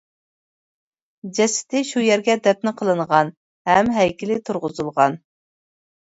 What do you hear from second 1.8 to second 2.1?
شۇ